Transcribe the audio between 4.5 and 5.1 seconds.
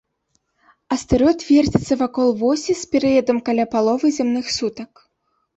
сутак.